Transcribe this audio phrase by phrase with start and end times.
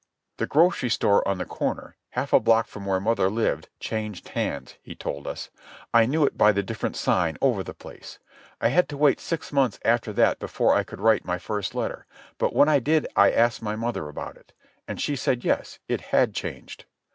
[0.37, 4.73] "The grocery store on the corner, half a block from where mother lived, changed hands,"
[4.81, 5.51] he told us.
[5.93, 8.17] "I knew it by the different sign over the place.
[8.59, 12.07] I had to wait six months after that before I could write my first letter,
[12.39, 14.53] but when I did I asked mother about it.
[14.87, 16.85] And she said yes, it had changed."